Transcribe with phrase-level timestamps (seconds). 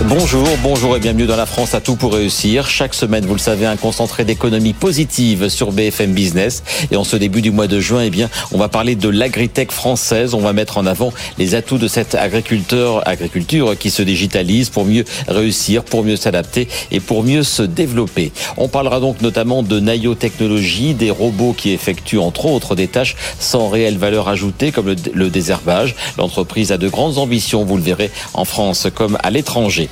[0.00, 2.68] Bonjour, bonjour et bienvenue dans la France à tout pour réussir.
[2.68, 6.62] Chaque semaine, vous le savez, un concentré d'économie positive sur BFM Business.
[6.90, 9.70] Et en ce début du mois de juin, eh bien, on va parler de l'agritech
[9.70, 10.34] française.
[10.34, 14.84] On va mettre en avant les atouts de cette agriculteur, agriculture qui se digitalise pour
[14.84, 18.32] mieux réussir, pour mieux s'adapter et pour mieux se développer.
[18.56, 23.14] On parlera donc notamment de Nayo Technologies, des robots qui effectuent entre autres des tâches
[23.38, 25.94] sans réelle valeur ajoutée comme le, le désherbage.
[26.18, 29.88] L'entreprise a de grandes ambitions, vous le verrez, en France comme à l'étranger.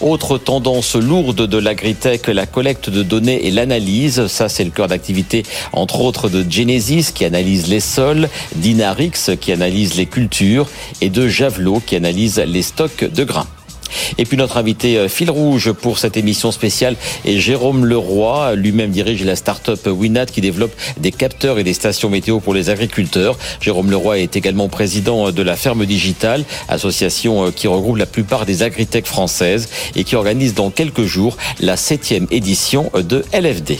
[0.00, 4.26] Autre tendance lourde de l'agritech, la collecte de données et l'analyse.
[4.26, 9.52] Ça, c'est le cœur d'activité, entre autres, de Genesis, qui analyse les sols, d'Inarix, qui
[9.52, 10.68] analyse les cultures,
[11.00, 13.46] et de Javelot, qui analyse les stocks de grains.
[14.18, 18.54] Et puis notre invité euh, fil rouge pour cette émission spéciale est Jérôme Leroy.
[18.54, 22.70] Lui-même dirige la start-up Winat qui développe des capteurs et des stations météo pour les
[22.70, 23.38] agriculteurs.
[23.60, 28.46] Jérôme Leroy est également président de la Ferme Digitale, association euh, qui regroupe la plupart
[28.46, 33.78] des agritech françaises et qui organise dans quelques jours la septième édition de LFD.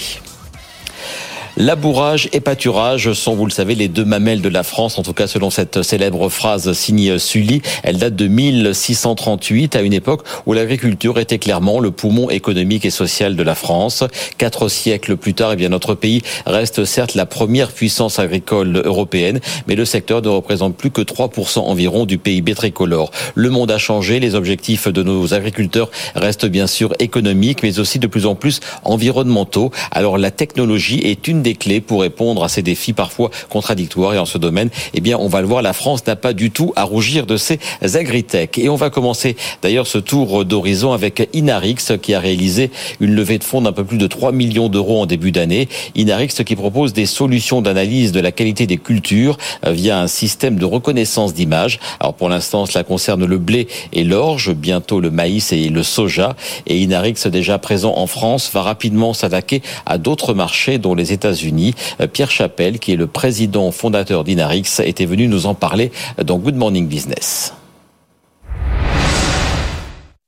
[1.60, 5.12] Labourage et pâturage sont, vous le savez, les deux mamelles de la France, en tout
[5.12, 7.62] cas selon cette célèbre phrase signée Sully.
[7.82, 12.90] Elle date de 1638, à une époque où l'agriculture était clairement le poumon économique et
[12.90, 14.04] social de la France.
[14.38, 19.40] Quatre siècles plus tard, eh bien, notre pays reste certes la première puissance agricole européenne,
[19.66, 23.10] mais le secteur ne représente plus que 3% environ du PIB tricolore.
[23.34, 27.98] Le monde a changé, les objectifs de nos agriculteurs restent bien sûr économiques, mais aussi
[27.98, 29.72] de plus en plus environnementaux.
[29.90, 34.14] Alors la technologie est une des clés pour répondre à ces défis parfois contradictoires.
[34.14, 36.50] Et en ce domaine, eh bien, on va le voir, la France n'a pas du
[36.50, 38.58] tout à rougir de ses agritech.
[38.58, 42.70] Et on va commencer d'ailleurs ce tour d'horizon avec Inarix qui a réalisé
[43.00, 45.68] une levée de fonds d'un peu plus de 3 millions d'euros en début d'année.
[45.94, 50.56] Inarix qui propose des solutions d'analyse de la qualité des cultures euh, via un système
[50.56, 51.78] de reconnaissance d'images.
[52.00, 56.36] Alors pour l'instant, cela concerne le blé et l'orge, bientôt le maïs et le soja.
[56.66, 61.37] Et Inarix, déjà présent en France, va rapidement s'attaquer à d'autres marchés dont les États-Unis
[61.44, 65.92] unis euh, Pierre Chapelle, qui est le président fondateur d'Inarix, était venu nous en parler
[66.22, 67.52] dans Good Morning Business.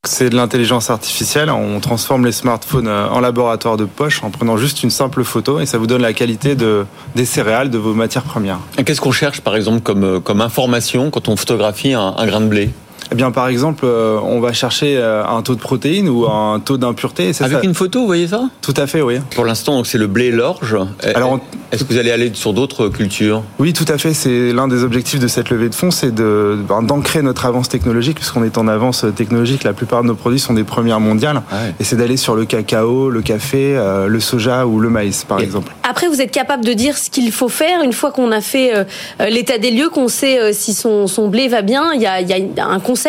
[0.03, 1.51] C'est de l'intelligence artificielle.
[1.51, 5.59] On transforme les smartphones euh, en laboratoire de poche en prenant juste une simple photo
[5.59, 8.57] et ça vous donne la qualité de, des céréales, de vos matières premières.
[8.83, 12.41] Qu'est-ce qu'on cherche par exemple comme, euh, comme information quand on photographie un, un grain
[12.41, 12.71] de blé?
[13.11, 16.61] Eh bien, par exemple, euh, on va chercher euh, un taux de protéines ou un
[16.61, 17.31] taux d'impureté.
[17.41, 18.49] Avec une photo, vous voyez ça?
[18.61, 19.17] Tout à fait, oui.
[19.35, 20.77] Pour l'instant, c'est le blé l'orge.
[21.13, 21.41] Alors,
[21.73, 23.43] est-ce que vous allez aller sur d'autres cultures?
[23.59, 24.13] Oui, tout à fait.
[24.13, 28.15] C'est l'un des objectifs de cette levée de fonds, c'est ben, d'ancrer notre avance technologique,
[28.15, 29.65] puisqu'on est en avance technologique.
[29.65, 31.41] La plupart de nos produits sont des premières mondiales.
[31.51, 35.25] Ah et c'est d'aller sur le cacao, le café, euh, le soja ou le maïs,
[35.25, 35.73] par exemple.
[35.83, 38.71] Après, vous êtes capable de dire ce qu'il faut faire une fois qu'on a fait
[39.19, 41.91] l'état des lieux, qu'on sait si son, son blé va bien.
[41.93, 43.00] Il y a, il y a un conseil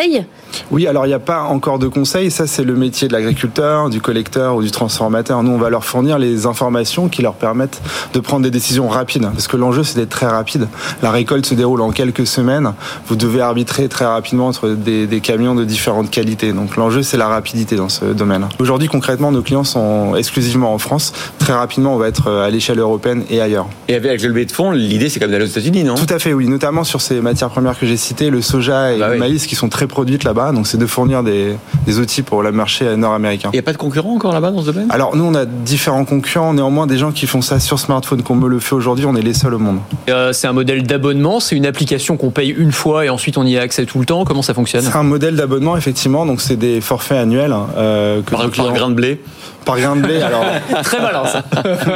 [0.71, 2.31] oui, alors il n'y a pas encore de conseils.
[2.31, 5.43] Ça, c'est le métier de l'agriculteur, du collecteur ou du transformateur.
[5.43, 7.81] Nous, on va leur fournir les informations qui leur permettent
[8.13, 9.23] de prendre des décisions rapides.
[9.23, 10.67] Parce que l'enjeu, c'est d'être très rapide.
[11.01, 12.73] La récolte se déroule en quelques semaines.
[13.07, 16.53] Vous devez arbitrer très rapidement entre des, des camions de différentes qualités.
[16.53, 18.47] Donc l'enjeu, c'est la rapidité dans ce domaine.
[18.59, 21.13] Aujourd'hui, concrètement, nos clients sont exclusivement en France.
[21.39, 23.67] Très rapidement, on va être à l'échelle européenne et ailleurs.
[23.87, 25.95] Et avec le levée de fonds, l'idée, c'est comme d'aller aux États-Unis, non?
[25.95, 26.47] Tout à fait, oui.
[26.47, 29.55] Notamment sur ces matières premières que j'ai citées, le soja et bah le maïs, qui
[29.55, 30.51] sont très produites là-bas.
[30.51, 31.57] Donc c'est de fournir des,
[31.99, 33.49] outils pour le marché nord-américain.
[33.53, 34.87] Il n'y a pas de concurrents encore là-bas dans ce domaine?
[34.89, 38.39] Alors nous on a différents concurrents, néanmoins des gens qui font ça sur smartphone comme
[38.39, 39.79] me le fait aujourd'hui, on est les seuls au monde.
[40.09, 43.45] Euh, c'est un modèle d'abonnement, c'est une application qu'on paye une fois et ensuite on
[43.45, 44.25] y a accès tout le temps.
[44.25, 44.83] Comment ça fonctionne?
[44.83, 47.53] C'est un modèle d'abonnement effectivement, donc c'est des forfaits annuels.
[47.77, 49.21] Euh, que par, par grain de blé
[49.63, 50.43] par grain de blé, alors.
[50.83, 51.43] Très malin, ça.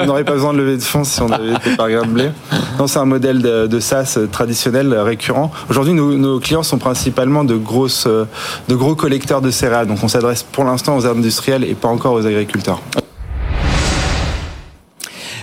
[0.02, 2.12] on n'aurait pas besoin de lever de fonds si on avait été par grain de
[2.12, 2.30] blé.
[2.80, 5.52] Non, c'est un modèle de, SaaS traditionnel, récurrent.
[5.70, 9.88] Aujourd'hui, nos, clients sont principalement de, grosses, de gros collecteurs de céréales.
[9.88, 12.82] Donc, on s'adresse pour l'instant aux industriels et pas encore aux agriculteurs.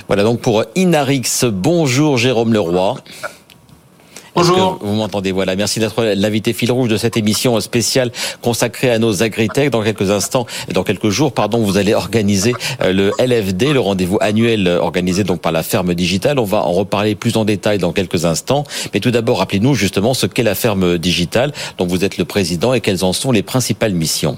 [0.06, 1.44] Voilà donc pour Inarix.
[1.44, 2.96] Bonjour Jérôme Leroy.
[4.34, 4.78] Bonjour.
[4.80, 5.54] Vous m'entendez, voilà.
[5.54, 8.10] Merci d'être l'invité fil rouge de cette émission spéciale
[8.42, 9.70] consacrée à nos agritech.
[9.70, 12.52] Dans quelques instants, dans quelques jours, pardon, vous allez organiser
[12.82, 16.40] euh, le LFD, le rendez-vous annuel euh, organisé donc par la ferme digitale.
[16.40, 18.64] On va en reparler plus en détail dans quelques instants.
[18.92, 22.74] Mais tout d'abord, rappelez-nous justement ce qu'est la ferme digitale dont vous êtes le président
[22.74, 24.36] et quelles en sont les principales missions.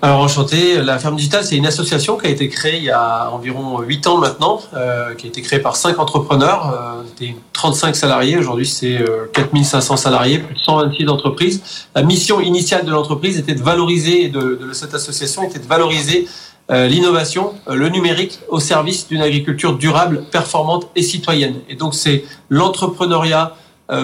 [0.00, 3.30] Alors enchanté, la ferme digitale c'est une association qui a été créée il y a
[3.32, 7.96] environ 8 ans maintenant, euh, qui a été créée par 5 entrepreneurs, euh, c'était 35
[7.96, 11.62] salariés, aujourd'hui c'est euh, 4500 salariés, plus de 126 entreprises.
[11.96, 16.28] La mission initiale de l'entreprise était de valoriser, de, de cette association était de valoriser
[16.70, 21.56] euh, l'innovation, euh, le numérique au service d'une agriculture durable, performante et citoyenne.
[21.68, 23.56] Et donc c'est l'entrepreneuriat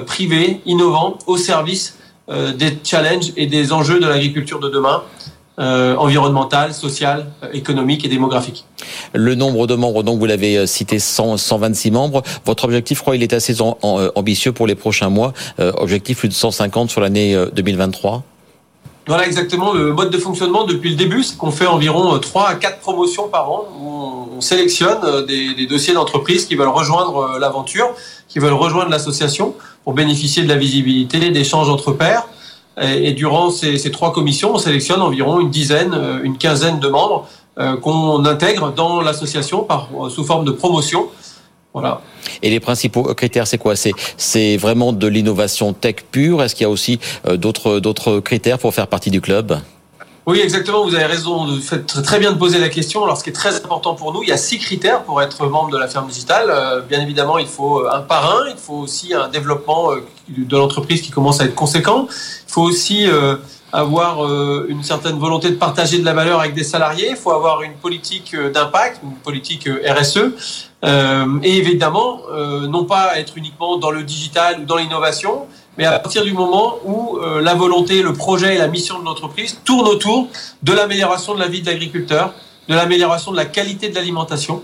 [0.06, 5.02] privé, innovant, au service des challenges et des enjeux de l'agriculture de demain
[5.58, 8.64] euh, environnementale, sociale, euh, économique et démographique.
[9.12, 12.22] Le nombre de membres, donc vous l'avez euh, cité, 100, 126 membres.
[12.44, 15.32] Votre objectif, je crois, il est assez euh, ambitieux pour les prochains mois.
[15.58, 18.22] objectif plus de 150 sur l'année 2023.
[19.06, 22.54] Voilà exactement le mode de fonctionnement depuis le début, c'est qu'on fait environ 3 à
[22.54, 27.90] 4 promotions par an où on sélectionne des, des dossiers d'entreprises qui veulent rejoindre l'aventure,
[28.28, 29.54] qui veulent rejoindre l'association
[29.84, 32.26] pour bénéficier de la visibilité, d'échanges entre pairs.
[32.80, 37.28] Et, durant ces, trois commissions, on sélectionne environ une dizaine, euh, une quinzaine de membres
[37.58, 41.06] euh, qu'on intègre dans l'association par sous forme de promotion.
[41.72, 42.00] Voilà.
[42.42, 43.74] Et les principaux critères, c'est quoi?
[43.76, 46.42] C'est vraiment de l'innovation tech pure?
[46.42, 49.58] Est-ce qu'il y a aussi euh, d'autres critères pour faire partie du club?
[50.26, 50.84] Oui, exactement.
[50.84, 51.44] Vous avez raison.
[51.46, 53.04] Vous faites très bien de poser la question.
[53.04, 55.46] Alors, ce qui est très important pour nous, il y a six critères pour être
[55.46, 56.46] membre de la ferme digitale.
[56.48, 58.40] Euh, bien évidemment, il faut un parrain.
[58.48, 62.06] Il faut aussi un développement euh, de l'entreprise qui commence à être conséquent.
[62.08, 63.36] Il faut aussi euh,
[63.70, 64.24] avoir
[64.68, 67.08] une certaine volonté de partager de la valeur avec des salariés.
[67.10, 70.30] Il faut avoir une politique d'impact, une politique RSE.
[71.42, 72.20] et évidemment,
[72.68, 76.76] non pas être uniquement dans le digital ou dans l'innovation, mais à partir du moment
[76.84, 80.28] où euh, la volonté, le projet et la mission de l'entreprise tournent autour
[80.62, 82.32] de l'amélioration de la vie de l'agriculteur,
[82.68, 84.62] de l'amélioration de la qualité de l'alimentation.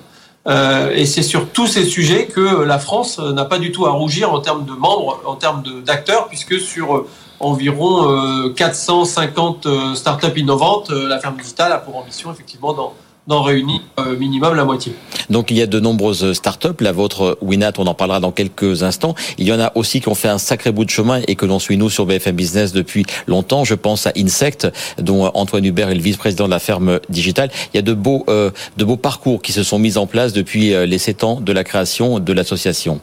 [0.48, 3.90] Euh, et c'est sur tous ces sujets que la France n'a pas du tout à
[3.90, 7.08] rougir en termes de membres, en termes d'acteurs, puisque sur euh,
[7.40, 12.92] environ 450 startups innovantes, la ferme digitale a pour ambition effectivement dans
[13.26, 14.94] d'en réunir euh, minimum la moitié.
[15.28, 18.82] Donc il y a de nombreuses startups, la vôtre Winat, on en parlera dans quelques
[18.82, 19.14] instants.
[19.38, 21.46] Il y en a aussi qui ont fait un sacré bout de chemin et que
[21.46, 23.64] l'on suit nous sur BFM Business depuis longtemps.
[23.64, 24.68] Je pense à Insect,
[24.98, 27.50] dont Antoine Hubert est le vice-président de la ferme digitale.
[27.72, 30.32] Il y a de beaux, euh, de beaux parcours qui se sont mis en place
[30.32, 33.00] depuis euh, les sept ans de la création de l'association.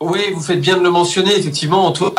[0.00, 1.34] Oui, vous faites bien de le mentionner.
[1.34, 2.12] Effectivement, Antoine,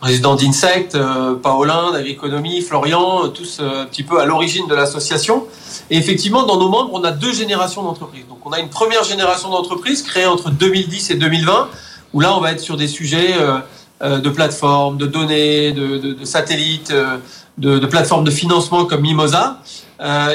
[0.00, 5.44] président d'Insect, euh, Paolin d'Agriconomie, Florian, tous euh, un petit peu à l'origine de l'association.
[5.90, 8.26] Et effectivement, dans nos membres, on a deux générations d'entreprises.
[8.28, 11.68] Donc on a une première génération d'entreprises créée entre 2010 et 2020,
[12.12, 13.34] où là on va être sur des sujets
[14.02, 16.92] euh, de plateformes, de données, de, satellites,
[17.56, 19.62] de, plateformes de financement comme Mimosa.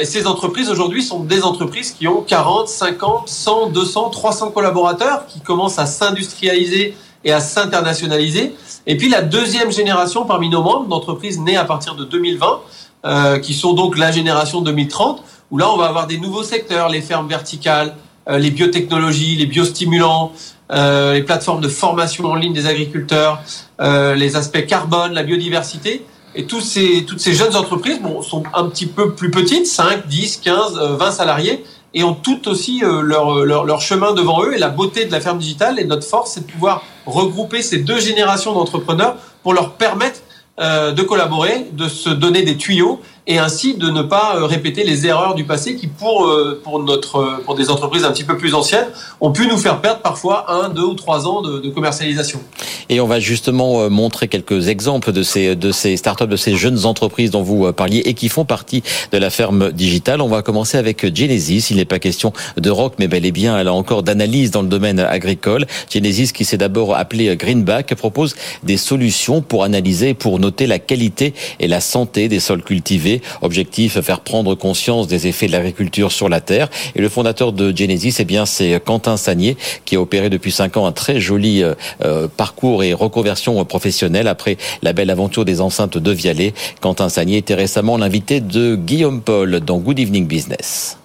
[0.00, 5.26] et ces entreprises aujourd'hui sont des entreprises qui ont 40, 50, 100, 200, 300 collaborateurs,
[5.26, 8.54] qui commencent à s'industrialiser et à s'internationaliser.
[8.86, 12.60] Et puis la deuxième génération parmi nos membres d'entreprises nées à partir de 2020,
[13.04, 16.88] euh, qui sont donc la génération 2030, où là on va avoir des nouveaux secteurs,
[16.88, 17.94] les fermes verticales,
[18.28, 20.32] euh, les biotechnologies, les biostimulants,
[20.70, 23.42] euh, les plateformes de formation en ligne des agriculteurs,
[23.80, 26.04] euh, les aspects carbone, la biodiversité.
[26.34, 30.06] Et tous ces, toutes ces jeunes entreprises bon, sont un petit peu plus petites, 5,
[30.06, 31.64] 10, 15, 20 salariés,
[31.94, 34.54] et ont toutes aussi euh, leur, leur, leur, chemin devant eux.
[34.54, 37.78] Et la beauté de la ferme digitale et notre force, c'est de pouvoir regrouper ces
[37.78, 40.20] deux générations d'entrepreneurs pour leur permettre
[40.60, 44.82] euh, de collaborer, de se donner des tuyaux et ainsi de ne pas euh, répéter
[44.82, 48.24] les erreurs du passé qui, pour, euh, pour, notre, euh, pour des entreprises un petit
[48.24, 48.88] peu plus anciennes,
[49.20, 52.40] ont pu nous faire perdre parfois un, deux ou trois ans de, commercialisation.
[52.88, 56.84] Et on va justement montrer quelques exemples de ces, de ces startups, de ces jeunes
[56.84, 60.20] entreprises dont vous parliez et qui font partie de la ferme digitale.
[60.20, 61.68] On va commencer avec Genesis.
[61.70, 64.68] Il n'est pas question de rock, mais bel et bien, là encore, d'analyse dans le
[64.68, 65.66] domaine agricole.
[65.90, 71.32] Genesis, qui s'est d'abord appelé Greenback, propose des solutions pour analyser, pour noter la qualité
[71.58, 73.11] et la santé des sols cultivés
[73.42, 76.70] Objectif, faire prendre conscience des effets de l'agriculture sur la terre.
[76.94, 80.76] Et le fondateur de Genesis, eh bien, c'est Quentin Sagnier, qui a opéré depuis cinq
[80.76, 85.60] ans un très joli euh, euh, parcours et reconversion professionnelle après la belle aventure des
[85.60, 86.54] enceintes de Vialet.
[86.80, 90.98] Quentin Sagnier était récemment l'invité de Guillaume Paul dans Good Evening Business.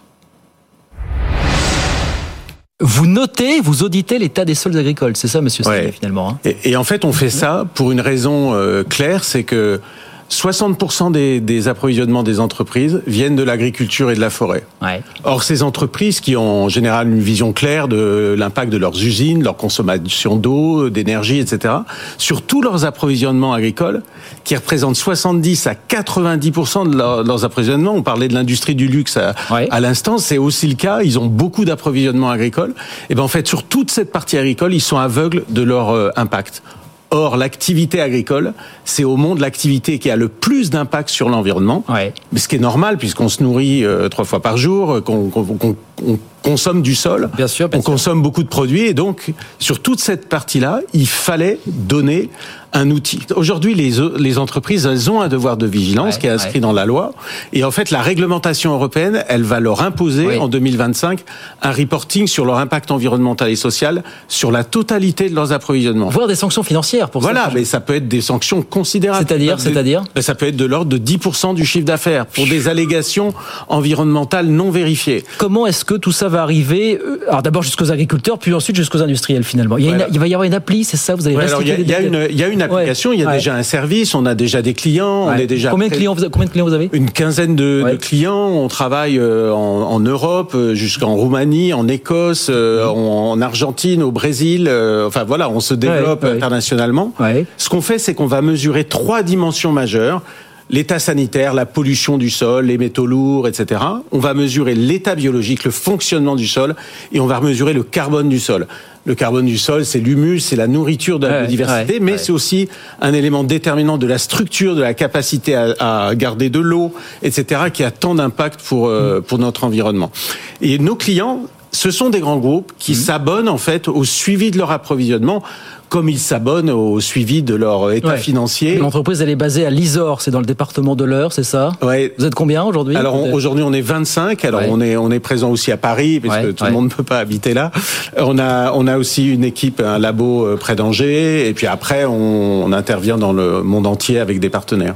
[2.79, 6.37] Vous notez, vous auditez l'état des sols agricoles, c'est ça, Monsieur Sagnier, finalement.
[6.45, 6.51] Hein?
[6.63, 9.81] Et, en fait, on fait ça pour une raison euh, claire, c'est que
[10.29, 14.63] 60% des, des, approvisionnements des entreprises viennent de l'agriculture et de la forêt.
[14.81, 15.01] Ouais.
[15.23, 19.43] Or, ces entreprises qui ont en général une vision claire de l'impact de leurs usines,
[19.43, 21.75] leur consommation d'eau, d'énergie, etc.,
[22.17, 24.03] sur tous leurs approvisionnements agricoles,
[24.43, 29.33] qui représentent 70 à 90% de, leurs approvisionnements, on parlait de l'industrie du luxe à,
[29.51, 29.67] ouais.
[29.71, 32.73] à l'instant, c'est aussi le cas, ils ont beaucoup d'approvisionnements agricoles,
[33.09, 36.11] et ben en fait, sur toute cette partie agricole, ils sont aveugles de leur euh,
[36.15, 36.61] impact.
[37.09, 41.83] Or, l'activité agricole, c'est au monde l'activité qui a le plus d'impact sur l'environnement.
[41.87, 42.13] Ouais.
[42.33, 45.39] Mais ce qui est normal, puisqu'on se nourrit euh, trois fois par jour, qu'on qu
[45.57, 47.91] qu consomme du sol, bien sûr, bien on sûr.
[47.91, 52.29] consomme beaucoup de produits, et donc, sur toute cette partie-là, il fallait donner
[52.73, 53.19] un outil.
[53.35, 56.59] Aujourd'hui, les, les entreprises, elles ont un devoir de vigilance ouais, qui est inscrit ouais.
[56.59, 57.13] dans la loi.
[57.53, 60.37] Et en fait, la réglementation européenne, elle va leur imposer oui.
[60.37, 61.21] en 2025
[61.61, 66.09] un reporting sur leur impact environnemental et social sur la totalité de leurs approvisionnements.
[66.09, 67.51] Voire des sanctions financières pour voilà, ça.
[67.53, 69.25] mais ça peut être des sanctions considérables.
[69.27, 73.33] C'est-à-dire, c'est-à-dire Ça peut être de l'ordre de 10% du chiffre d'affaires pour des allégations
[73.69, 75.23] environnementales non vérifiées.
[75.37, 79.43] Comment est-ce que tout ça va arriver Alors d'abord jusqu'aux agriculteurs, puis ensuite jusqu'aux industriels
[79.43, 79.77] finalement.
[79.77, 80.07] Il, y a voilà.
[80.07, 81.71] une, il, va y avoir une appli, c'est ça Vous allez ouais, alors il y,
[81.71, 83.17] a, il y a une, il y a une application, ouais.
[83.17, 83.33] il y a ouais.
[83.35, 86.29] déjà un service, on a déjà des clients, on est déjà combien de clients vous,
[86.29, 88.47] combien de clients vous avez Une quinzaine de, de clients.
[88.49, 92.89] On travaille euh, en, en Europe, euh, jusqu'en Roumanie, en Écosse, euh, Mmh.
[92.89, 94.67] en, en, Argentine, au Brésil.
[94.67, 97.13] euh, enfin voilà, on se développe internationalement.
[97.57, 100.21] Ce qu'on fait, c'est qu'on va mesurer trois dimensions majeures
[100.69, 103.81] l'état sanitaire, la pollution du sol, les métaux lourds, etc.
[104.11, 106.75] On va mesurer l'état biologique, le fonctionnement du sol,
[107.11, 108.67] et on va mesurer le carbone du sol.
[109.05, 112.11] Le carbone du sol, c'est l'humus, c'est la nourriture de la ouais, biodiversité, ouais, mais
[112.13, 112.17] ouais.
[112.17, 112.67] c'est aussi
[112.99, 116.93] un élément déterminant de la structure, de la capacité à, à garder de l'eau,
[117.23, 120.11] etc., qui a tant d'impact pour, euh, pour notre environnement.
[120.59, 122.95] Et nos clients, ce sont des grands groupes qui mmh.
[122.95, 125.43] s'abonnent en fait au suivi de leur approvisionnement
[125.89, 128.17] comme ils s'abonnent au suivi de leur état ouais.
[128.17, 128.75] financier.
[128.77, 131.71] L'entreprise, elle est basée à Lisor, c'est dans le département de l'Eure, c'est ça?
[131.81, 132.13] Ouais.
[132.17, 134.43] Vous êtes combien aujourd'hui Alors aujourd'hui, on est 25.
[134.45, 134.67] Alors ouais.
[134.69, 137.03] on est on est présent aussi à Paris parce que tout le monde ne peut
[137.03, 137.71] pas habiter là.
[138.17, 142.05] On a on a aussi une équipe, un labo euh, près d'Angers, et puis après
[142.05, 144.95] on, on intervient dans le monde entier avec des partenaires.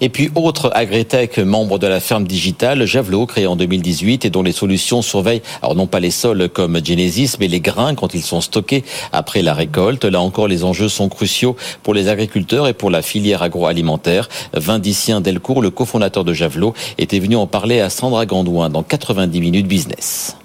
[0.00, 4.42] Et puis, autre agritech membre de la ferme digitale, Javelot, créé en 2018 et dont
[4.42, 8.22] les solutions surveillent, alors non pas les sols comme Genesis, mais les grains quand ils
[8.22, 10.04] sont stockés après la récolte.
[10.04, 14.28] Là encore, les enjeux sont cruciaux pour les agriculteurs et pour la filière agroalimentaire.
[14.54, 19.40] Vindicien Delcourt, le cofondateur de Javelot, était venu en parler à Sandra Gandouin dans 90
[19.40, 20.36] minutes business.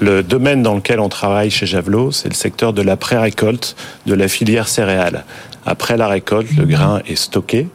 [0.00, 4.14] Le domaine dans lequel on travaille chez Javelot, c'est le secteur de la pré-récolte de
[4.14, 5.24] la filière céréale.
[5.66, 7.68] Après la récolte, le grain est stocké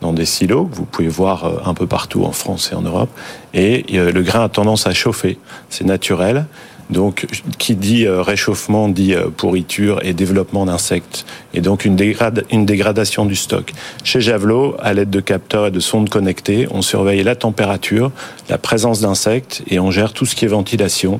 [0.00, 3.10] dans des silos que vous pouvez voir un peu partout en France et en Europe.
[3.54, 5.38] Et le grain a tendance à chauffer.
[5.70, 6.46] C'est naturel.
[6.90, 7.26] Donc,
[7.58, 13.72] qui dit réchauffement dit pourriture et développement d'insectes, et donc une, dégradation du stock.
[14.04, 18.12] Chez Javelot, à l'aide de capteurs et de sondes connectées, on surveille la température,
[18.48, 21.18] la présence d'insectes, et on gère tout ce qui est ventilation,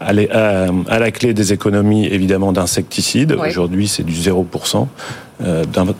[0.00, 3.32] à, la clé des économies évidemment d'insecticides.
[3.32, 4.86] Aujourd'hui, c'est du 0%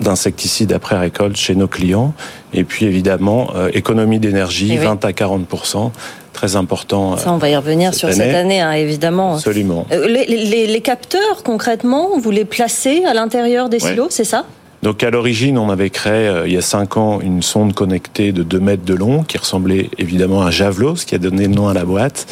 [0.00, 2.14] d'insecticides après récolte chez nos clients.
[2.52, 5.90] Et puis évidemment, euh, économie d'énergie, 20 à 40%.
[6.32, 7.16] Très important.
[7.16, 8.16] Ça, on va y revenir cette sur année.
[8.16, 9.34] cette année, hein, évidemment.
[9.34, 9.86] Absolument.
[9.92, 14.46] Euh, les, les, les, capteurs, concrètement, vous les placez à l'intérieur des silos, c'est ça?
[14.82, 18.32] Donc à l'origine, on avait créé euh, il y a cinq ans une sonde connectée
[18.32, 21.46] de 2 mètres de long qui ressemblait évidemment à un javelot, ce qui a donné
[21.46, 22.26] le nom à la boîte.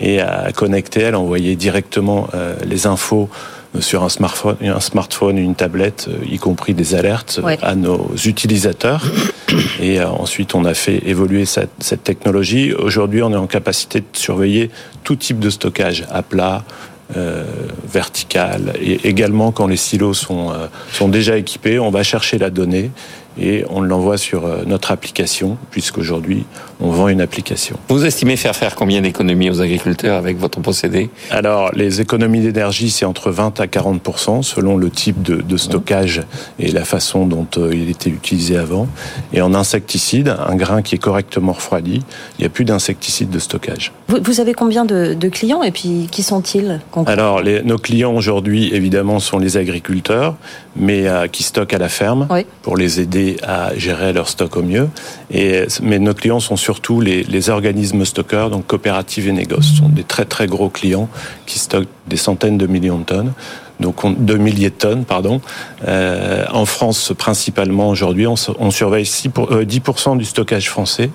[0.00, 3.28] Et à connecter, elle envoyait directement euh, les infos
[3.80, 7.58] sur un smartphone, un smartphone, une tablette, euh, y compris des alertes Ouais.
[7.62, 9.04] à nos utilisateurs.
[9.80, 12.72] Et euh, ensuite, on a fait évoluer cette, cette technologie.
[12.72, 14.70] Aujourd'hui, on est en capacité de surveiller
[15.04, 16.64] tout type de stockage à plat,
[17.16, 17.44] euh,
[17.88, 22.50] vertical, et également quand les silos sont, euh, sont déjà équipés, on va chercher la
[22.50, 22.90] donnée
[23.40, 26.44] et on l'envoie sur euh, notre application, puisqu'aujourd'hui,
[26.80, 27.78] on vend une application.
[27.88, 31.10] Vous estimez faire faire combien d'économies aux agriculteurs avec votre procédé?
[31.30, 36.22] Alors, les économies d'énergie, c'est entre 20 à 40% selon le type de, de stockage
[36.58, 38.88] et la façon dont euh, il était utilisé avant.
[39.32, 42.02] Et en insecticide, un grain qui est correctement refroidi,
[42.38, 43.92] il n'y a plus d'insecticide de stockage.
[44.08, 48.14] vous, vous avez combien de, de clients et puis qui sont-ils Alors, les, nos clients
[48.14, 50.36] aujourd'hui, évidemment, sont les agriculteurs,
[50.76, 52.44] mais euh, qui stockent à la ferme Oui.
[52.62, 53.00] pour les
[53.42, 54.88] à gérer leur stock au mieux.
[55.30, 59.66] Et, mais nos clients sont surtout les, organismes stockeurs, donc coopératives et négoces.
[59.72, 61.08] Ce sont des très très gros clients
[61.46, 63.32] qui stockent des centaines de millions de tonnes.
[63.78, 65.40] Donc on- de milliers de tonnes, pardon.
[65.86, 70.68] Euh, en France, principalement aujourd'hui, on, su- on surveille 6 pour- euh, 10% du stockage
[70.70, 71.10] français,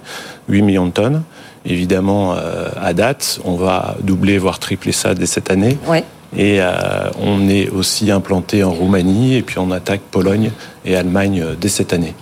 [0.48, 1.24] 8 millions de tonnes.
[1.66, 5.78] Évidemment, euh, à date, on va doubler, voire tripler ça dès cette année.
[5.88, 6.04] Ouais.
[6.38, 6.60] Et
[7.22, 10.52] on est aussi implanté en Roumanie et puis on attaque Pologne
[10.86, 12.14] et Allemagne dès cette année.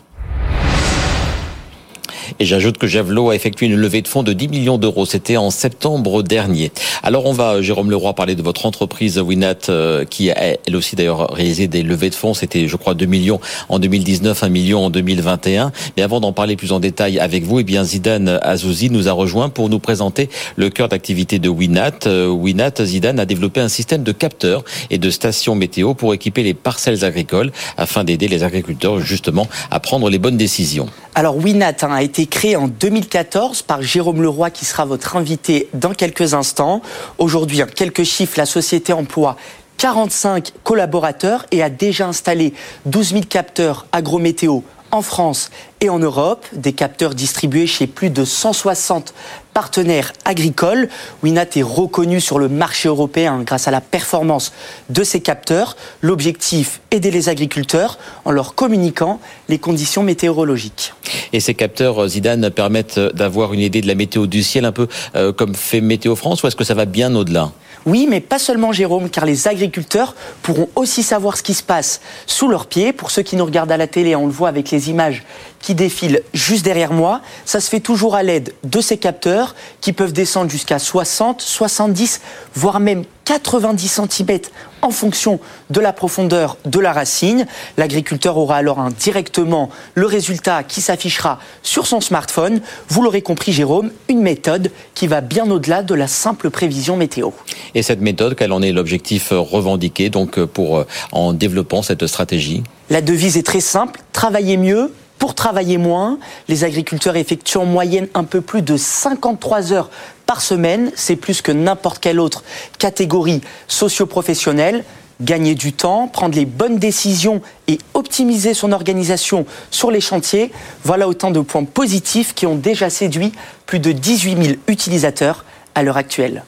[2.41, 5.05] Et j'ajoute que Javelot a effectué une levée de fonds de 10 millions d'euros.
[5.05, 6.71] C'était en septembre dernier.
[7.03, 10.95] Alors on va, Jérôme Leroy, parler de votre entreprise Winat, euh, qui a elle aussi
[10.95, 12.33] d'ailleurs réalisé des levées de fonds.
[12.33, 15.73] C'était, je crois, 2 millions en 2019, 1 million en 2021.
[15.97, 19.11] Mais avant d'en parler plus en détail avec vous, eh bien Zidane Azouzi nous a
[19.11, 22.07] rejoint pour nous présenter le cœur d'activité de Winat.
[22.07, 26.43] Euh, Winat, Zidane a développé un système de capteurs et de stations météo pour équiper
[26.43, 30.87] les parcelles agricoles afin d'aider les agriculteurs justement à prendre les bonnes décisions.
[31.19, 35.67] Alors Winat hein, a été créé en 2014 par Jérôme Leroy qui sera votre invité
[35.73, 36.81] dans quelques instants.
[37.17, 39.35] Aujourd'hui, quelques chiffres, la société emploie
[39.79, 42.53] 45 collaborateurs et a déjà installé
[42.85, 48.23] 12 000 capteurs agrométéo en France et en Europe, des capteurs distribués chez plus de
[48.23, 49.13] 160
[49.59, 50.87] partenaires agricoles.
[51.21, 54.53] Winat est reconnu sur le marché européen grâce à la performance
[54.89, 55.75] de ces capteurs.
[56.01, 60.93] L'objectif, aider les agriculteurs en leur communiquant les conditions météorologiques.
[61.33, 64.87] Et ces capteurs, Zidane, permettent d'avoir une idée de la météo du ciel, un peu
[65.17, 67.51] euh, comme fait Météo France, ou est-ce que ça va bien au-delà?
[67.89, 72.01] Oui, mais pas seulement Jérôme, car les agriculteurs pourront aussi savoir ce qui se passe
[72.27, 72.93] sous leurs pieds.
[72.93, 75.23] Pour ceux qui nous regardent à la télé, on le voit avec les images
[75.59, 77.21] qui défilent juste derrière moi.
[77.45, 82.21] Ça se fait toujours à l'aide de ces capteurs qui peuvent descendre jusqu'à 60, 70,
[82.53, 84.39] voire même 90 cm
[84.81, 87.45] en fonction de la profondeur de la racine.
[87.77, 92.59] L'agriculteur aura alors directement le résultat qui s'affichera sur son smartphone.
[92.87, 97.29] Vous l'aurez compris, Jérôme, une méthode qui va bien au-delà de la simple prévision météo.
[97.75, 102.63] Et cette méthode, quel en est l'objectif revendiqué donc pour en développant cette stratégie?
[102.89, 106.17] La devise est très simple travailler mieux pour travailler moins,
[106.47, 109.89] les agriculteurs effectuent en moyenne un peu plus de 53 heures
[110.29, 110.91] par semaine.
[110.93, 112.43] C'est plus que n'importe quelle autre
[112.77, 114.83] catégorie socio-professionnelle.
[115.21, 120.51] Gagner du temps, prendre les bonnes décisions et optimiser son organisation sur les chantiers,
[120.83, 123.31] voilà autant de points positifs qui ont déjà séduit
[123.65, 126.43] plus de 18 000 utilisateurs à l'heure actuelle.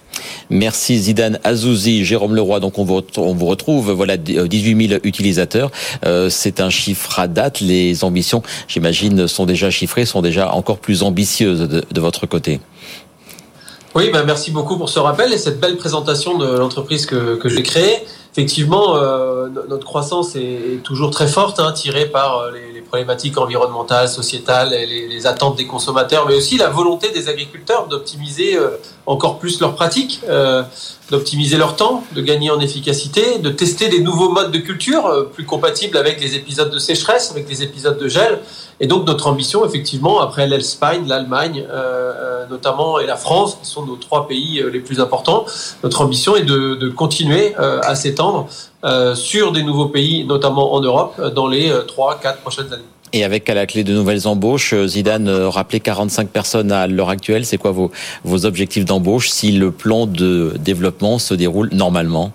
[0.51, 2.59] Merci Zidane Azouzi, Jérôme Leroy.
[2.59, 5.71] Donc on vous, retrouve, voilà 18 000 utilisateurs.
[6.05, 7.61] Euh, c'est un chiffre à date.
[7.61, 12.59] Les ambitions, j'imagine, sont déjà chiffrées, sont déjà encore plus ambitieuses de, votre côté.
[13.93, 17.49] Oui, ben merci beaucoup pour ce rappel et cette belle présentation de l'entreprise que, que
[17.49, 22.81] j'ai créée effectivement, euh, notre croissance est, toujours très forte, hein, tirée par euh, les,
[22.81, 28.57] problématiques environnementales, sociétales, et les, attentes des consommateurs, mais aussi la volonté des agriculteurs d'optimiser
[28.57, 28.71] euh,
[29.05, 30.19] encore plus leurs pratiques,
[31.09, 35.45] d'optimiser leur temps, de gagner en efficacité, de tester des nouveaux modes de culture plus
[35.45, 38.39] compatibles avec les épisodes de sécheresse, avec les épisodes de gel.
[38.81, 43.85] Et donc notre ambition, effectivement, après l'Espagne, l'Allemagne euh, notamment et la France, qui sont
[43.85, 45.45] nos trois pays euh, les plus importants,
[45.83, 48.47] notre ambition est de, continuer euh, à s'étendre
[49.13, 52.81] sur des nouveaux pays, notamment en Europe, dans les trois, quatre prochaines années.
[53.13, 57.45] Et avec à la clé de nouvelles embauches, Zidane, rappelez 45 personnes à l'heure actuelle.
[57.45, 62.31] C'est quoi vos objectifs d'embauche si le plan de développement se déroule normalement?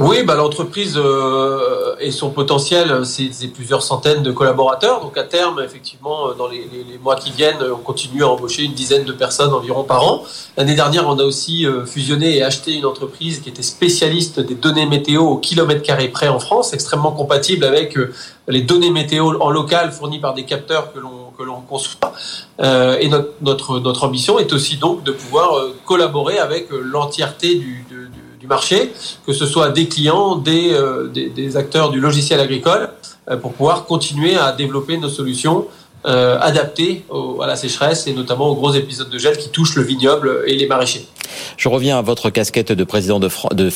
[0.00, 5.00] Oui, bah, l'entreprise euh, et son potentiel, c'est plusieurs centaines de collaborateurs.
[5.00, 6.68] Donc à terme, effectivement, dans les,
[7.02, 10.22] mois qui viennent, on continue à embaucher une dizaine de personnes environ par an.
[10.56, 14.54] L'année dernière, on a aussi euh, fusionné et acheté une entreprise qui était spécialiste des
[14.54, 18.14] données météo au kilomètre carré près en France, extrêmement compatible avec euh,
[18.46, 22.12] les données météo en local fournies par des capteurs que l'on que l'on conçoit.
[22.58, 25.50] et notre, notre, notre ambition est aussi donc de pouvoir
[25.84, 28.17] collaborer avec l'entièreté du du
[28.48, 28.92] marché,
[29.26, 32.90] que ce soit des clients, euh, des, des, acteurs du logiciel agricole,
[33.30, 35.66] euh, pour pouvoir continuer à développer nos solutions
[36.06, 37.04] euh, adaptées
[37.42, 40.54] à la sécheresse et notamment aux gros épisodes de gel qui touchent le vignoble et
[40.54, 41.06] les maraîchers.
[41.56, 43.28] Je reviens à votre casquette de président de,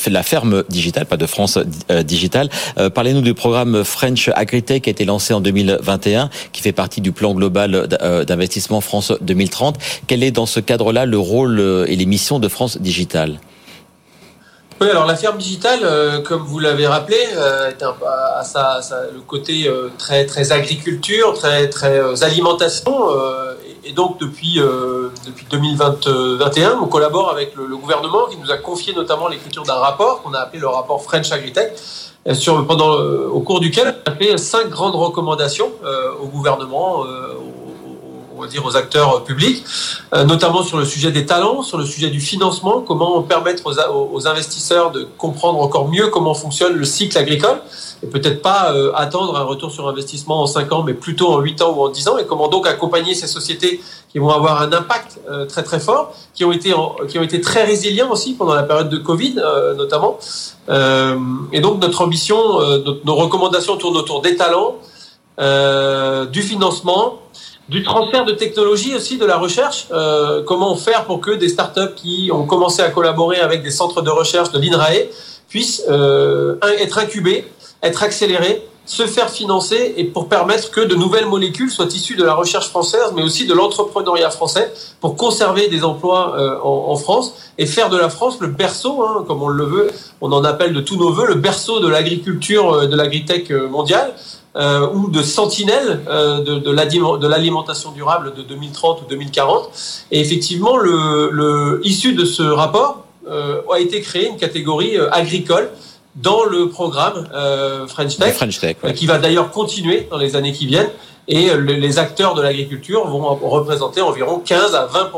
[0.09, 1.59] la ferme digitale, pas de France
[2.03, 2.49] digitale.
[2.95, 7.11] Parlez-nous du programme French AgriTech qui a été lancé en 2021, qui fait partie du
[7.11, 7.87] plan global
[8.25, 9.77] d'investissement France 2030.
[10.07, 13.37] Quel est dans ce cadre-là le rôle et les missions de France Digitale?
[14.81, 17.71] Oui, alors la ferme digitale, euh, comme vous l'avez rappelé, euh,
[19.13, 22.93] le côté euh, très très agriculture, très très alimentation,
[23.85, 24.59] et, donc depuis
[25.25, 30.21] depuis 2021, on collabore avec le, gouvernement qui nous a confié notamment l'écriture d'un rapport
[30.21, 31.73] qu'on a appelé le rapport French Agritech,
[32.33, 35.71] sur pendant au cours duquel on a fait cinq grandes recommandations
[36.21, 37.03] au gouvernement,
[38.47, 39.63] dire aux acteurs publics,
[40.11, 44.91] notamment sur le sujet des talents, sur le sujet du financement, comment permettre aux, investisseurs
[44.91, 47.61] de comprendre encore mieux comment fonctionne le cycle agricole
[48.03, 51.61] et peut-être pas attendre un retour sur investissement en 5 ans, mais plutôt en 8
[51.61, 54.71] ans ou en 10 ans, et comment donc accompagner ces sociétés qui vont avoir un
[54.71, 56.73] impact très très fort, qui ont été
[57.09, 59.35] qui ont été très résilients aussi pendant la période de Covid
[59.77, 60.19] notamment.
[60.69, 62.37] et donc notre ambition,
[63.05, 64.75] nos recommandations tournent autour des talents,
[65.39, 67.19] euh, du financement,
[67.69, 69.87] du transfert de technologie aussi, de la recherche.
[69.91, 74.01] Euh, comment faire pour que des startups qui ont commencé à collaborer avec des centres
[74.01, 75.07] de recherche de l'INRAE
[75.47, 77.45] puissent euh, être incubées,
[77.81, 82.23] être accélérées, se faire financer et pour permettre que de nouvelles molécules soient issues de
[82.23, 86.95] la recherche française, mais aussi de l'entrepreneuriat français, pour conserver des emplois euh, en, en,
[86.95, 89.91] France et faire de la France le berceau, hein, comme on le veut,
[90.21, 94.13] on en appelle de tous nos voeux, le berceau de l'agriculture, euh, de l'agritech mondiale
[94.55, 99.69] euh, ou de sentinelle euh, de, de l'alimentation durable de 2030 ou 2040.
[100.11, 105.09] Et effectivement, le, le issu de ce rapport euh, a été créé une catégorie euh,
[105.11, 105.69] agricole
[106.15, 110.53] dans le programme euh, French Tech, French Tech qui va d'ailleurs continuer dans les années
[110.53, 110.89] qui viennent.
[111.27, 115.11] Et les acteurs de l'agriculture vont représenter environ 15 à 20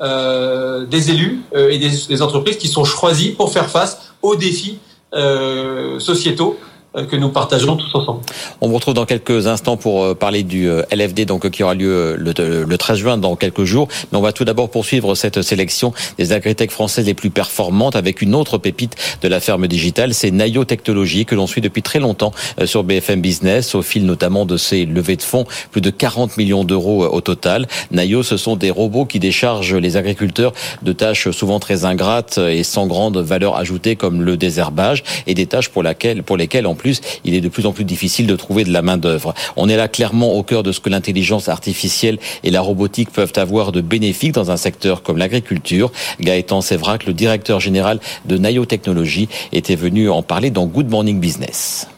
[0.00, 4.80] euh, des élus et des, des, entreprises qui sont choisis pour faire face aux défis
[5.14, 8.20] euh, sociétaux euh, que nous partageons tous ensemble.
[8.62, 11.74] On vous retrouve dans quelques instants pour euh, parler du euh, LFD donc qui aura
[11.74, 13.88] lieu le, 13 juin dans quelques jours.
[14.10, 18.22] Mais on va tout d'abord poursuivre cette sélection des agritech françaises les plus performantes avec
[18.22, 21.98] une autre pépite de la ferme digitale, c'est Nayo Technologies que l'on suit depuis très
[21.98, 22.32] longtemps
[22.64, 26.64] sur BFM Business au fil notamment de ses levées de fonds, plus de 40 millions
[26.64, 27.66] d'euros au total.
[27.90, 32.62] Nayo, ce sont des robots qui déchargent les agriculteurs de tâches souvent très ingrates et
[32.62, 36.74] sans grande valeur ajoutée comme le désherbage et des tâches pour, laquelle, pour lesquelles en
[36.78, 39.34] plus, il est de plus en plus difficile de trouver de la main-d'œuvre.
[39.56, 43.34] On est là clairement au cœur de ce que l'intelligence artificielle et la robotique peuvent
[43.36, 45.92] avoir de bénéfiques dans un secteur comme l'agriculture.
[46.20, 51.20] Gaëtan Sévrac, le directeur général de Nayo Technologies, était venu en parler dans Good Morning
[51.20, 51.88] Business.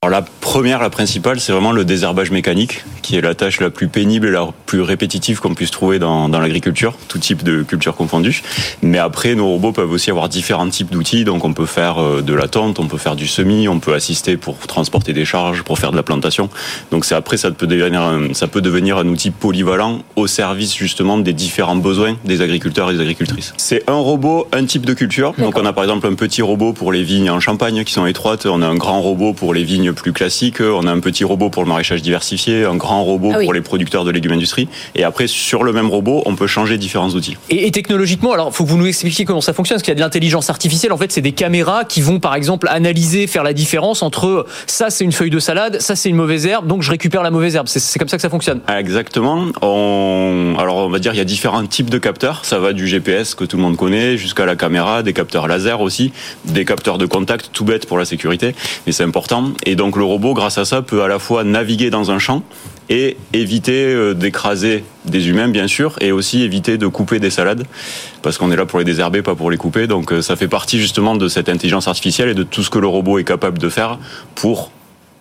[0.00, 3.68] Alors la première, la principale, c'est vraiment le désherbage mécanique, qui est la tâche la
[3.68, 7.64] plus pénible et la plus répétitive qu'on puisse trouver dans, dans l'agriculture, tout type de
[7.64, 8.42] culture confondue.
[8.80, 12.22] Mais après, nos robots peuvent aussi avoir différents types d'outils, donc on peut faire euh,
[12.22, 15.64] de la tente, on peut faire du semis, on peut assister pour transporter des charges,
[15.64, 16.48] pour faire de la plantation.
[16.92, 20.76] Donc c'est après, ça peut devenir, un, ça peut devenir un outil polyvalent au service
[20.76, 23.52] justement des différents besoins des agriculteurs et des agricultrices.
[23.56, 25.34] C'est un robot, un type de culture.
[25.38, 28.06] Donc on a par exemple un petit robot pour les vignes en Champagne qui sont
[28.06, 30.60] étroites, on a un grand robot pour les vignes plus classiques.
[30.60, 33.60] On a un petit robot pour le maraîchage diversifié, un grand robot ah pour les
[33.60, 34.68] producteurs de légumes industrie.
[34.94, 37.36] Et après, sur le même robot, on peut changer différents outils.
[37.50, 39.96] Et, technologiquement, alors, faut que vous nous expliquiez comment ça fonctionne, parce qu'il y a
[39.96, 40.92] de l'intelligence artificielle.
[40.92, 44.90] En fait, c'est des caméras qui vont, par exemple, analyser, faire la différence entre ça,
[44.90, 47.56] c'est une feuille de salade, ça, c'est une mauvaise herbe, donc je récupère la mauvaise
[47.56, 47.68] herbe.
[47.68, 48.60] C'est comme ça que ça fonctionne.
[48.68, 49.46] Exactement.
[49.62, 50.56] On...
[50.58, 52.44] Alors, on va dire, il y a différents types de capteurs.
[52.44, 55.80] Ça va du GPS que tout le monde connaît jusqu'à la caméra, des capteurs laser
[55.80, 56.12] aussi,
[56.44, 58.54] des capteurs de contact, tout bête pour la sécurité,
[58.86, 59.52] mais c'est important.
[59.64, 62.42] Et donc le robot, grâce à ça, peut à la fois naviguer dans un champ
[62.90, 67.64] et éviter euh, d'écraser des humains, bien sûr, et aussi éviter de couper des salades,
[68.20, 69.86] parce qu'on est là pour les désherber, pas pour les couper.
[69.86, 72.78] Donc euh, ça fait partie justement de cette intelligence artificielle et de tout ce que
[72.78, 73.98] le robot est capable de faire
[74.34, 74.72] pour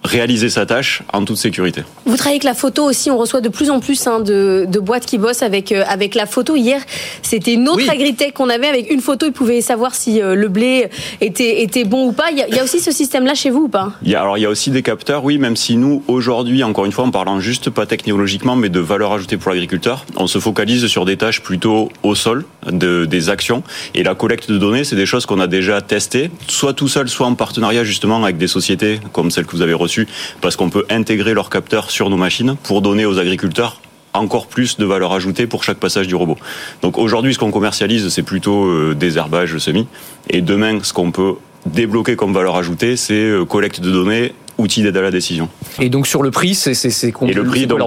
[0.07, 1.83] réaliser sa tâche en toute sécurité.
[2.05, 4.79] Vous travaillez avec la photo aussi, on reçoit de plus en plus hein, de, de,
[4.79, 6.55] boîtes qui bossent avec, euh, avec la photo.
[6.55, 6.81] Hier,
[7.21, 10.47] c'était une autre agritech qu'on avait avec une photo, ils pouvaient savoir si euh, le
[10.47, 10.89] blé
[11.21, 12.31] était, était bon ou pas.
[12.31, 13.93] Il y, a, il y a aussi ce système-là chez vous ou pas?
[14.03, 16.63] Il y a, Alors il y a aussi des capteurs, oui, même si nous, aujourd'hui,
[16.63, 20.27] encore une fois, en parlant juste pas technologiquement, mais de valeur ajoutée pour l'agriculteur, on
[20.27, 23.63] se focalise sur des tâches plutôt au sol, de, des actions.
[23.93, 27.09] Et la collecte de données, c'est des choses qu'on a déjà testées, soit tout seul,
[27.09, 29.96] soit en partenariat justement avec des sociétés comme celle que vous avez reçue
[30.41, 33.81] parce qu'on peut intégrer leurs capteurs sur nos machines pour donner aux agriculteurs
[34.13, 36.37] encore plus de valeur ajoutée pour chaque passage du robot.
[36.81, 39.87] Donc aujourd'hui, ce qu'on commercialise, c'est plutôt euh, des herbages semi.
[40.29, 44.83] Et demain, ce qu'on peut débloquer comme valeur ajoutée, c'est euh, collecte de données outil
[44.83, 45.49] d'aide à la décision.
[45.79, 47.79] Et donc sur le prix, c'est combien Et le prix, donc,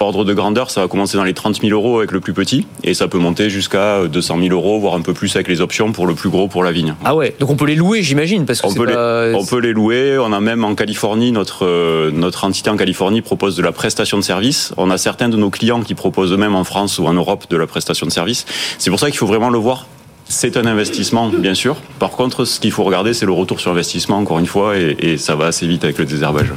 [0.00, 2.66] ordre de grandeur, ça va commencer dans les 30 000 euros avec le plus petit,
[2.82, 5.92] et ça peut monter jusqu'à 200 000 euros, voire un peu plus avec les options
[5.92, 6.94] pour le plus gros pour la vigne.
[7.04, 9.58] Ah ouais, donc on peut les louer, j'imagine, parce que on peut, les, on peut
[9.58, 10.18] les louer.
[10.18, 14.18] On a même en Californie notre euh, notre entité en Californie propose de la prestation
[14.18, 14.72] de service.
[14.76, 17.56] On a certains de nos clients qui proposent eux-mêmes en France ou en Europe de
[17.56, 18.46] la prestation de service.
[18.78, 19.86] C'est pour ça qu'il faut vraiment le voir
[20.26, 21.76] c'est un investissement, bien sûr.
[21.98, 25.16] Par contre, ce qu'il faut regarder, c'est le retour sur investissement, encore une fois, et,
[25.18, 26.52] ça va assez vite avec le désherbage.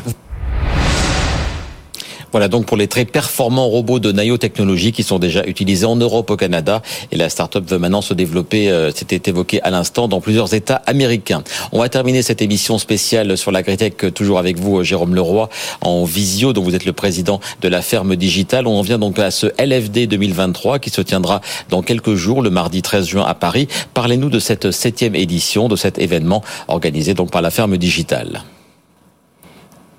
[2.32, 5.96] Voilà donc pour les très performants robots de Nayo Technologies qui sont déjà utilisés en
[5.96, 6.82] Europe, au Canada.
[7.12, 10.82] Et la start-up veut maintenant se développer, euh, c'était évoqué à l'instant, dans plusieurs États
[10.86, 11.44] américains.
[11.72, 15.50] On va terminer cette émission spéciale sur l'agritech, toujours avec vous, Jérôme Leroy,
[15.82, 18.68] en visio, dont vous êtes le président de la ferme digitale.
[18.68, 22.50] On en vient donc à ce LFD 2023 qui se tiendra dans quelques jours, le
[22.50, 23.68] mardi 13 juin à Paris.
[23.94, 28.44] Parlez-nous de cette septième édition, de cet événement organisé donc par la ferme digitale.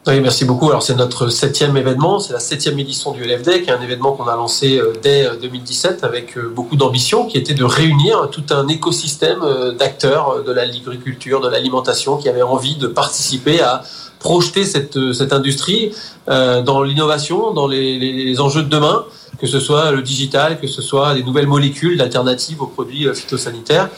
[0.09, 0.71] Merci beaucoup.
[0.71, 4.13] Alors c'est notre septième événement, c'est la septième édition du LFD, qui est un événement
[4.13, 8.31] qu'on a lancé euh, dès 2017 euh, avec euh, beaucoup d'ambition, qui était de réunir
[8.33, 9.41] tout un écosystème
[9.79, 13.83] d'acteurs de l'agriculture, de l'alimentation, qui avaient envie de participer à
[14.19, 14.97] projeter cette,
[15.33, 15.93] industrie
[16.27, 19.05] dans l'innovation, dans les enjeux de demain
[19.41, 23.15] que ce soit le digital, que ce soit des nouvelles molécules d'alternatives aux produits euh,
[23.15, 23.89] phytosanitaires.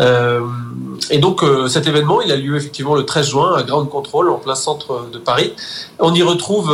[0.00, 0.40] Euh,
[1.10, 4.30] et donc euh, cet événement, il a lieu effectivement le 13 juin à Ground Control,
[4.30, 5.52] en plein centre de Paris.
[6.00, 6.68] On y retrouve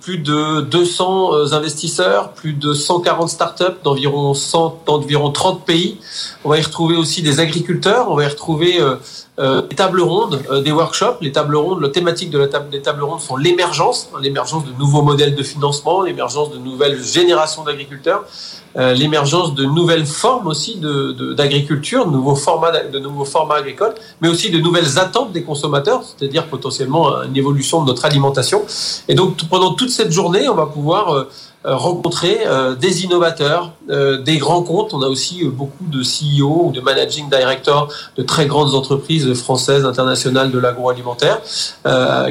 [0.00, 5.98] plus de 200 investisseurs, plus de 140 startups d'environ 100, d'environ 30 pays.
[6.44, 8.80] On va y retrouver aussi des agriculteurs, on va y retrouver
[9.38, 13.20] les tables rondes, des workshops, les tables rondes, la thématique de la des tables rondes
[13.20, 17.23] sont l'émergence, l'émergence de nouveaux modèles de financement, l'émergence de nouvelles générations
[17.64, 18.24] d'agriculteurs,
[18.76, 20.80] euh, l'émergence de nouvelles formes aussi
[21.36, 26.02] d'agriculture, de, nouveaux formats, de nouveaux formats agricoles, mais aussi de nouvelles attentes des consommateurs,
[26.02, 28.62] c'est-à-dire potentiellement une évolution de notre alimentation.
[29.08, 31.30] Et donc pendant toute cette journée, on va pouvoir euh,
[31.64, 34.92] rencontrer euh, des innovateurs, euh, des grands comptes.
[34.92, 39.86] On a aussi beaucoup de CEO ou de managing directors de très grandes entreprises françaises,
[39.86, 41.40] internationales de l'agroalimentaire,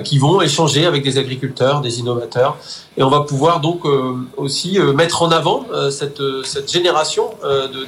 [0.03, 2.57] qui vont échanger avec des agriculteurs, des innovateurs.
[2.97, 3.81] Et on va pouvoir donc
[4.37, 7.31] aussi mettre en avant cette, cette génération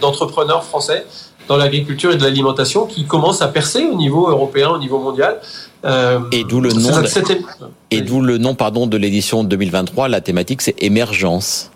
[0.01, 1.05] d'entrepreneurs français
[1.47, 5.39] dans l'agriculture et de l'alimentation qui commence à percer au niveau européen, au niveau mondial.
[5.85, 6.89] Euh, et d'où le nom,
[7.91, 10.07] et d'où le nom, pardon, de l'édition 2023.
[10.07, 11.69] La thématique, c'est émergence.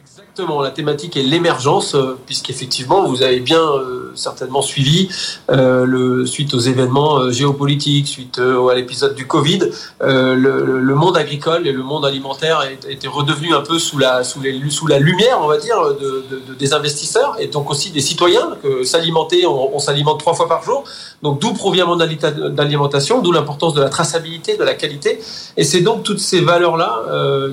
[0.00, 5.08] Exactement, la thématique est l'émergence, euh, puisqu'effectivement, vous avez bien euh, certainement suivi,
[5.50, 9.60] euh, suite aux événements géopolitiques, suite à l'épisode du Covid,
[10.00, 14.98] le, monde agricole et le monde alimentaire étaient redevenus un peu sous la, sous, la
[14.98, 16.24] lumière, on va dire, de,
[16.58, 20.84] des investisseurs et donc aussi des citoyens, que s'alimenter, on, s'alimente trois fois par jour.
[21.22, 25.20] Donc d'où provient mon alimentation, d'où l'importance de la traçabilité, de la qualité.
[25.56, 27.02] Et c'est donc toutes ces valeurs-là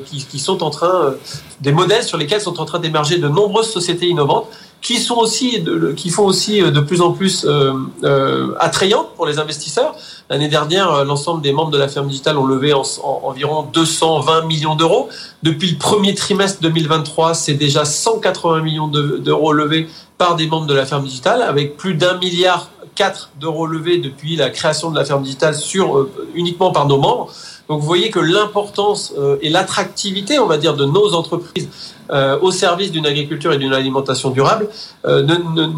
[0.06, 1.13] qui, sont en train,
[1.62, 4.47] des modèles sur lesquels sont en train d'émerger de nombreuses sociétés innovantes
[4.84, 9.15] qui sont aussi de, qui font aussi euh, de plus en plus euh, euh, attrayantes
[9.15, 9.96] pour les investisseurs.
[10.30, 12.84] L'année dernière, euh, l'ensemble des membres de la ferme digitale ont levé en,
[13.24, 15.10] environ 220 millions d'euros.
[15.41, 20.74] Depuis le premier trimestre 2023, c'est déjà 180 millions d'euros levés par des membres de
[20.74, 25.06] la ferme digitale, avec plus d'un milliard 4 d'euros levés depuis la création de la
[25.06, 27.34] ferme digitale sur uniquement par nos membres.
[27.69, 31.69] Donc vous voyez que l'importance et l'attractivité, on va dire, de nos entreprises
[32.12, 34.67] euh, au service d'une agriculture et d'une alimentation durable
[35.06, 35.26] euh,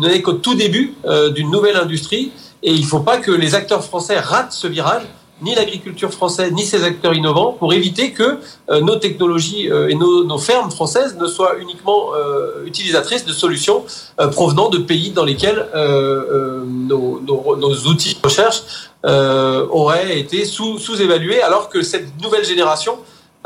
[0.02, 2.32] n'est qu'au tout début euh, d'une nouvelle industrie.
[2.64, 5.04] Et il ne faut pas que les acteurs français ratent ce virage
[5.42, 10.72] ni l'agriculture française, ni ses acteurs innovants, pour éviter que nos technologies et nos, fermes
[10.72, 12.12] françaises ne soient uniquement
[12.66, 13.84] utilisatrices de solutions
[14.32, 15.68] provenant de pays dans lesquels
[16.88, 18.64] nos, outils de recherche
[19.04, 22.98] auraient été sous-évalués, alors que cette nouvelle génération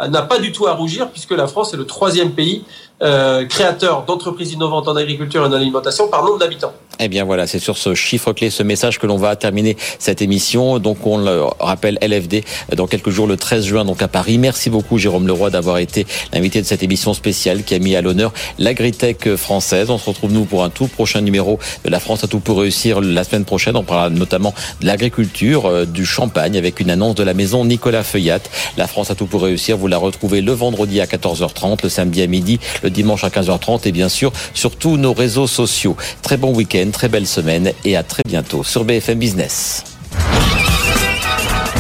[0.08, 2.63] n'a pas du tout à rougir puisque la France est le troisième pays
[3.01, 6.73] euh, créateur d'entreprises innovantes en agriculture et en alimentation par nombre d'habitants.
[7.01, 10.21] Eh bien voilà, c'est sur ce chiffre clé, ce message que l'on va terminer cette
[10.21, 10.79] émission.
[10.79, 12.43] Donc on le rappelle LFD
[12.75, 14.38] dans quelques jours le 13 juin donc à Paris.
[14.38, 18.01] Merci beaucoup Jérôme Leroy d'avoir été l'invité de cette émission spéciale qui a mis à
[18.01, 19.89] l'honneur l'agritech française.
[19.89, 22.59] On se retrouve nous pour un tout prochain numéro de La France à tout pour
[22.59, 23.77] réussir la semaine prochaine.
[23.77, 28.03] On parlera notamment de l'agriculture, euh, du champagne avec une annonce de la maison Nicolas
[28.03, 28.39] Feuillat.
[28.75, 32.21] La France à tout pour réussir, vous la retrouvez le vendredi à 14h30, le samedi
[32.21, 32.59] à midi,
[32.89, 35.95] dimanche à 15h30 et bien sûr sur tous nos réseaux sociaux.
[36.21, 39.84] Très bon week-end, très belle semaine et à très bientôt sur BFM Business.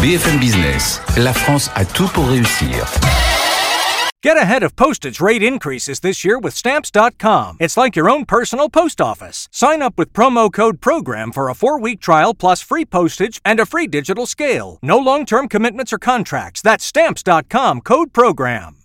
[0.01, 2.85] BFM Business, la France a tout pour réussir.
[4.21, 7.55] Get ahead of postage rate increases this year with stamps.com.
[7.61, 9.47] It's like your own personal post office.
[9.49, 13.61] Sign up with promo code PROGRAM for a four week trial plus free postage and
[13.61, 14.77] a free digital scale.
[14.81, 16.61] No long term commitments or contracts.
[16.61, 18.75] That's stamps.com code PROGRAM.